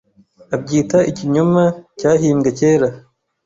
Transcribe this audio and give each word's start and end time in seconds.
abyita 0.55 0.99
ikinyoma 1.11 1.63
cyahimbwe 1.99 2.49
kera 2.59 2.87